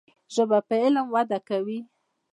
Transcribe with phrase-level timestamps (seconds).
[0.33, 1.79] ژبه په علم وده کوي.